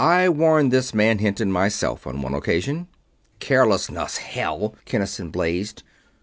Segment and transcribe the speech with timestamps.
[0.03, 2.87] I warned this man Hinton myself, on one occasion."
[3.39, 5.83] "Carelessness, hell!" Kinnison blazed.